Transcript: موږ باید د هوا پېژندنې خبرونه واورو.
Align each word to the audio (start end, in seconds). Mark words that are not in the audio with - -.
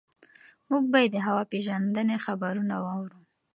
موږ 0.69 0.83
باید 0.93 1.11
د 1.13 1.17
هوا 1.27 1.43
پېژندنې 1.51 2.17
خبرونه 2.25 2.75
واورو. 2.83 3.19